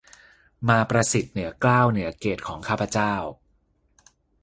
[0.69, 3.13] มาประสิทธิเหนือเกล้าเหนือเกศของข้าพเจ้า